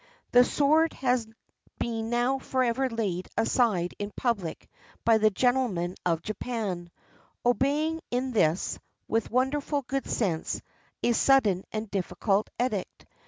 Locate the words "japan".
6.23-6.89